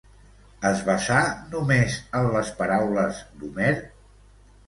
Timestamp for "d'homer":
3.43-3.71